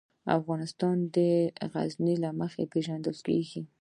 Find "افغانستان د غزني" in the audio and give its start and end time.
0.39-2.15